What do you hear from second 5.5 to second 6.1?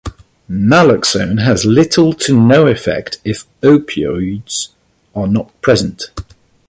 present.